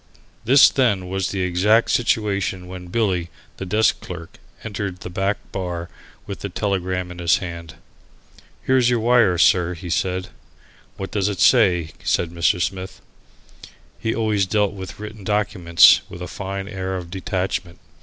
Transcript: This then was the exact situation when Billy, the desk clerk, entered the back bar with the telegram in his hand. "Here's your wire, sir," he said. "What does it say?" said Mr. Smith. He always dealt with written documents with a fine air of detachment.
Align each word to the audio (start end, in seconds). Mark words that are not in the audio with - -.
This 0.45 0.67
then 0.71 1.09
was 1.09 1.29
the 1.29 1.43
exact 1.43 1.91
situation 1.91 2.65
when 2.65 2.87
Billy, 2.87 3.29
the 3.57 3.67
desk 3.67 3.99
clerk, 4.01 4.39
entered 4.63 5.01
the 5.01 5.11
back 5.11 5.37
bar 5.51 5.91
with 6.25 6.39
the 6.39 6.49
telegram 6.49 7.11
in 7.11 7.19
his 7.19 7.37
hand. 7.37 7.75
"Here's 8.63 8.89
your 8.89 8.99
wire, 8.99 9.37
sir," 9.37 9.75
he 9.75 9.91
said. 9.91 10.29
"What 10.97 11.11
does 11.11 11.29
it 11.29 11.39
say?" 11.39 11.91
said 12.03 12.31
Mr. 12.31 12.59
Smith. 12.59 12.99
He 13.99 14.15
always 14.15 14.47
dealt 14.47 14.73
with 14.73 14.99
written 14.99 15.23
documents 15.23 16.01
with 16.09 16.23
a 16.23 16.27
fine 16.27 16.67
air 16.67 16.97
of 16.97 17.11
detachment. 17.11 17.77